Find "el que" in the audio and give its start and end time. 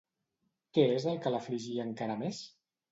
1.13-1.35